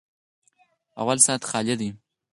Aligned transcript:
_اول 1.01 1.17
سات 1.25 1.41
خالي 1.49 1.75
دی. 1.79 1.89